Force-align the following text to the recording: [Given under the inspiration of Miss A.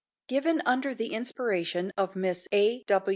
[Given 0.27 0.63
under 0.65 0.95
the 0.95 1.13
inspiration 1.13 1.93
of 1.95 2.15
Miss 2.15 2.47
A. 2.51 2.83